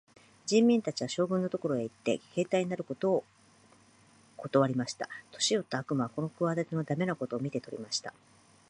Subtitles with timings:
[0.47, 3.23] 人民たちは、将軍のところへ行って、兵隊になることを
[4.35, 5.07] ことわりました。
[5.31, 8.11] 年よった悪魔はこの企ての駄目なことを見て取りました。